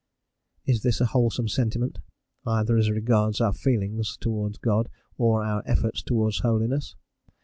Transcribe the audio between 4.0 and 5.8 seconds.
towards God or our